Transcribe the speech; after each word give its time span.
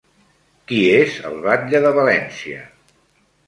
Qui 0.71 0.79
és 0.93 1.19
el 1.31 1.37
batlle 1.45 1.85
de 1.87 1.95
València? 2.01 2.67